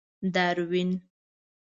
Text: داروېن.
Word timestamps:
داروېن. 0.33 0.91